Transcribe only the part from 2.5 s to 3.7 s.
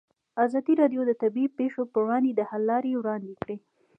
لارې وړاندې کړي.